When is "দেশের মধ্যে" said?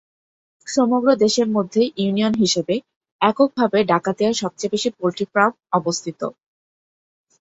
1.23-1.81